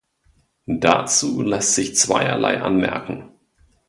Dazu 0.65 1.43
lässt 1.43 1.75
sich 1.75 1.95
zweierlei 1.95 2.59
anmerken. 2.59 3.29